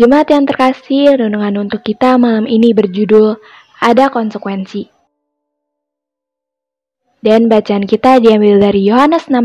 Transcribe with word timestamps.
Jemaat 0.00 0.32
yang 0.32 0.48
terkasih, 0.48 1.20
renungan 1.20 1.68
untuk 1.68 1.84
kita 1.84 2.16
malam 2.16 2.48
ini 2.48 2.72
berjudul 2.72 3.36
Ada 3.84 4.08
Konsekuensi. 4.08 4.88
Dan 7.20 7.52
bacaan 7.52 7.84
kita 7.84 8.16
diambil 8.16 8.64
dari 8.64 8.88
Yohanes 8.88 9.28
16 9.28 9.44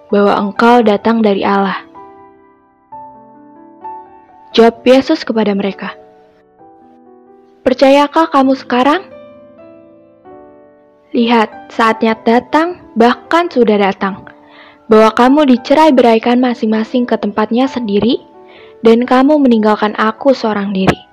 bahwa 0.10 0.34
engkau 0.40 0.82
datang 0.82 1.20
dari 1.20 1.44
Allah. 1.44 1.84
Jawab 4.56 4.88
Yesus 4.88 5.28
kepada 5.28 5.52
mereka. 5.52 5.94
Percayakah 7.68 8.32
kamu 8.32 8.56
sekarang? 8.56 9.04
Lihat, 11.12 11.72
saatnya 11.72 12.16
datang, 12.24 12.92
bahkan 12.96 13.48
sudah 13.48 13.80
datang, 13.80 14.28
bahwa 14.92 15.12
kamu 15.16 15.40
dicerai 15.56 15.92
beraikan 15.92 16.44
masing-masing 16.44 17.08
ke 17.08 17.16
tempatnya 17.20 17.68
sendiri, 17.68 18.20
dan 18.84 19.04
kamu 19.08 19.40
meninggalkan 19.42 19.96
aku 19.98 20.36
seorang 20.36 20.76
diri. 20.76 21.05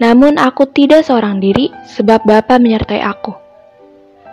Namun 0.00 0.40
aku 0.40 0.64
tidak 0.72 1.04
seorang 1.04 1.44
diri, 1.44 1.68
sebab 1.92 2.24
Bapa 2.24 2.56
menyertai 2.56 3.04
aku. 3.04 3.36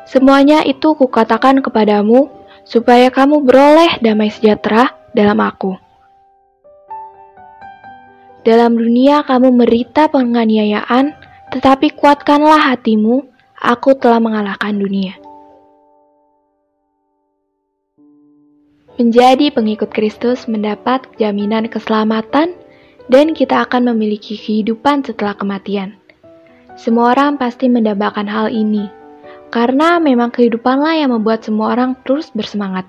Semuanya 0.07 0.63
itu 0.63 0.95
kukatakan 0.95 1.59
kepadamu, 1.59 2.31
supaya 2.63 3.11
kamu 3.11 3.43
beroleh 3.43 3.99
damai 3.99 4.31
sejahtera 4.31 4.95
dalam 5.11 5.35
aku. 5.43 5.75
Dalam 8.47 8.79
dunia 8.79 9.27
kamu 9.27 9.51
merita 9.51 10.07
penganiayaan, 10.07 11.11
tetapi 11.51 11.91
kuatkanlah 11.91 12.71
hatimu, 12.71 13.27
aku 13.59 13.99
telah 13.99 14.23
mengalahkan 14.23 14.71
dunia. 14.71 15.19
Menjadi 18.95 19.51
pengikut 19.51 19.91
Kristus 19.91 20.47
mendapat 20.47 21.05
jaminan 21.19 21.67
keselamatan 21.67 22.55
dan 23.07 23.31
kita 23.31 23.63
akan 23.63 23.91
memiliki 23.95 24.35
kehidupan 24.35 25.03
setelah 25.03 25.35
kematian. 25.35 25.95
Semua 26.77 27.15
orang 27.15 27.39
pasti 27.41 27.71
mendambakan 27.71 28.27
hal 28.29 28.53
ini, 28.53 28.85
karena 29.49 29.97
memang 29.97 30.29
kehidupanlah 30.29 30.93
yang 30.99 31.15
membuat 31.15 31.41
semua 31.41 31.73
orang 31.73 31.95
terus 32.05 32.29
bersemangat. 32.35 32.85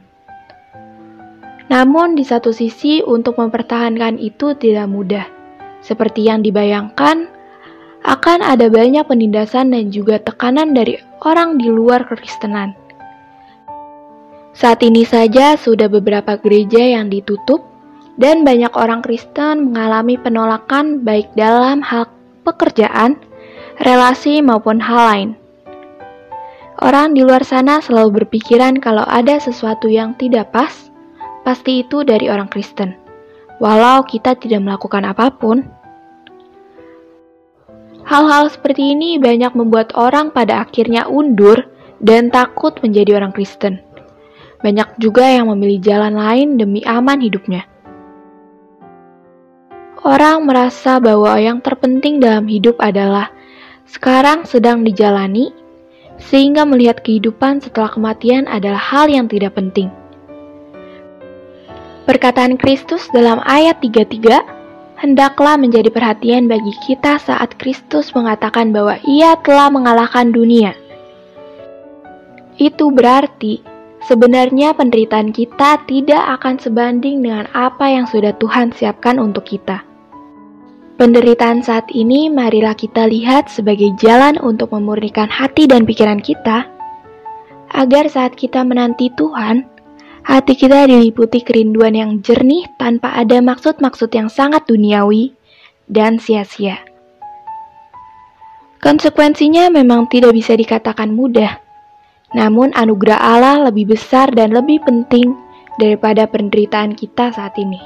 Namun 1.69 2.16
di 2.16 2.25
satu 2.25 2.50
sisi 2.50 3.05
untuk 3.05 3.36
mempertahankan 3.36 4.16
itu 4.16 4.56
tidak 4.56 4.88
mudah. 4.88 5.27
Seperti 5.84 6.27
yang 6.27 6.41
dibayangkan, 6.41 7.28
akan 8.08 8.38
ada 8.41 8.72
banyak 8.72 9.05
penindasan 9.05 9.70
dan 9.77 9.92
juga 9.92 10.16
tekanan 10.16 10.72
dari 10.72 10.97
orang 11.22 11.60
di 11.60 11.69
luar 11.69 12.08
kekristenan. 12.08 12.72
Saat 14.56 14.82
ini 14.82 15.05
saja 15.06 15.55
sudah 15.55 15.86
beberapa 15.86 16.34
gereja 16.41 16.82
yang 16.82 17.12
ditutup 17.12 17.67
dan 18.19 18.42
banyak 18.42 18.74
orang 18.74 19.00
Kristen 19.00 19.70
mengalami 19.70 20.19
penolakan 20.19 21.06
baik 21.06 21.30
dalam 21.38 21.81
hal 21.87 22.10
pekerjaan, 22.43 23.15
relasi, 23.81 24.43
maupun 24.43 24.82
hal 24.82 25.00
lain. 25.06 25.31
Orang 26.78 27.15
di 27.15 27.26
luar 27.26 27.43
sana 27.43 27.82
selalu 27.82 28.22
berpikiran 28.22 28.78
kalau 28.78 29.03
ada 29.06 29.38
sesuatu 29.38 29.91
yang 29.91 30.15
tidak 30.19 30.50
pas, 30.54 30.91
pasti 31.43 31.82
itu 31.87 32.03
dari 32.03 32.31
orang 32.31 32.50
Kristen, 32.50 32.94
walau 33.62 34.03
kita 34.03 34.34
tidak 34.38 34.62
melakukan 34.62 35.06
apa 35.06 35.31
pun. 35.31 35.66
Hal-hal 38.06 38.48
seperti 38.48 38.94
ini 38.94 39.20
banyak 39.20 39.53
membuat 39.53 39.93
orang 39.98 40.32
pada 40.32 40.64
akhirnya 40.64 41.06
undur 41.06 41.66
dan 42.00 42.31
takut 42.31 42.78
menjadi 42.81 43.20
orang 43.20 43.34
Kristen. 43.34 43.82
Banyak 44.59 44.98
juga 44.98 45.28
yang 45.28 45.50
memilih 45.54 45.78
jalan 45.82 46.14
lain 46.19 46.59
demi 46.59 46.82
aman 46.82 47.20
hidupnya. 47.20 47.69
Orang 50.06 50.47
merasa 50.47 51.03
bahwa 51.03 51.34
yang 51.42 51.59
terpenting 51.59 52.22
dalam 52.22 52.47
hidup 52.47 52.78
adalah 52.78 53.34
sekarang 53.82 54.47
sedang 54.47 54.86
dijalani, 54.86 55.50
sehingga 56.22 56.62
melihat 56.62 57.03
kehidupan 57.03 57.59
setelah 57.59 57.91
kematian 57.91 58.47
adalah 58.47 58.78
hal 58.78 59.10
yang 59.10 59.26
tidak 59.26 59.58
penting. 59.58 59.91
Perkataan 62.06 62.56
Kristus 62.56 63.04
dalam 63.12 63.42
ayat 63.44 63.84
33 63.84 65.03
hendaklah 65.03 65.60
menjadi 65.60 65.92
perhatian 65.92 66.48
bagi 66.48 66.72
kita 66.88 67.20
saat 67.20 67.58
Kristus 67.60 68.16
mengatakan 68.16 68.72
bahwa 68.72 68.97
Ia 69.04 69.37
telah 69.44 69.69
mengalahkan 69.69 70.32
dunia. 70.32 70.72
Itu 72.56 72.91
berarti 72.91 73.68
sebenarnya 74.06 74.76
penderitaan 74.76 75.34
kita 75.34 75.82
tidak 75.88 76.25
akan 76.38 76.60
sebanding 76.60 77.25
dengan 77.25 77.50
apa 77.56 77.91
yang 77.91 78.06
sudah 78.06 78.36
Tuhan 78.38 78.70
siapkan 78.70 79.19
untuk 79.19 79.48
kita. 79.48 79.82
Penderitaan 80.98 81.62
saat 81.62 81.86
ini 81.94 82.26
marilah 82.26 82.75
kita 82.75 83.06
lihat 83.06 83.47
sebagai 83.47 83.94
jalan 84.03 84.34
untuk 84.42 84.75
memurnikan 84.75 85.31
hati 85.31 85.70
dan 85.70 85.87
pikiran 85.87 86.19
kita, 86.19 86.66
agar 87.70 88.10
saat 88.10 88.34
kita 88.34 88.66
menanti 88.66 89.06
Tuhan, 89.14 89.62
hati 90.26 90.58
kita 90.58 90.91
diliputi 90.91 91.47
kerinduan 91.47 91.94
yang 91.94 92.19
jernih 92.19 92.66
tanpa 92.82 93.14
ada 93.14 93.38
maksud-maksud 93.38 94.10
yang 94.10 94.26
sangat 94.26 94.66
duniawi 94.66 95.38
dan 95.87 96.19
sia-sia. 96.19 96.82
Konsekuensinya 98.82 99.70
memang 99.70 100.10
tidak 100.10 100.34
bisa 100.34 100.54
dikatakan 100.54 101.14
mudah, 101.14 101.62
namun 102.37 102.75
anugerah 102.77 103.16
Allah 103.16 103.56
lebih 103.72 103.97
besar 103.97 104.28
dan 104.33 104.53
lebih 104.53 104.84
penting 104.84 105.33
daripada 105.81 106.28
penderitaan 106.28 106.93
kita 106.93 107.33
saat 107.33 107.56
ini. 107.56 107.81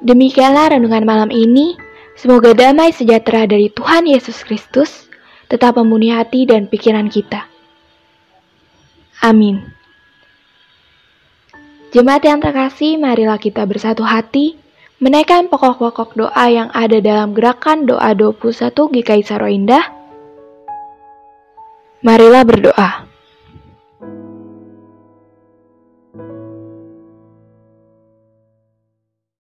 Demikianlah 0.00 0.76
renungan 0.76 1.04
malam 1.04 1.30
ini. 1.32 1.76
Semoga 2.16 2.52
damai 2.52 2.92
sejahtera 2.92 3.48
dari 3.48 3.72
Tuhan 3.72 4.04
Yesus 4.04 4.44
Kristus 4.44 5.08
tetap 5.48 5.76
memenuhi 5.80 6.12
hati 6.12 6.44
dan 6.44 6.68
pikiran 6.68 7.08
kita. 7.08 7.48
Amin. 9.20 9.60
Jemaat 11.90 12.22
yang 12.22 12.40
terkasih, 12.40 12.96
marilah 12.96 13.36
kita 13.36 13.66
bersatu 13.66 14.06
hati 14.06 14.56
menaikkan 15.00 15.48
pokok-pokok 15.48 16.16
doa 16.16 16.46
yang 16.48 16.68
ada 16.70 17.00
dalam 17.00 17.32
gerakan 17.32 17.88
doa 17.88 18.12
21 18.12 18.72
GKI 18.72 19.22
Saro 19.24 19.48
Indah. 19.48 19.99
Marilah 22.00 22.42
berdoa. 22.48 23.09